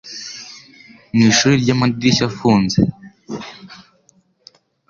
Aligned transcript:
mu 1.15 1.21
ishuri 1.31 1.53
ry'amadirishya 1.63 2.25
afunze 2.31 2.79